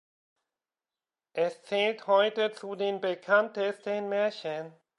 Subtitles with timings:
[1.33, 4.73] Es zählt heute zu den bekanntesten Märchen.